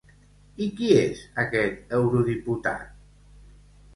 [0.65, 2.89] I qui és aquest eurodiputat?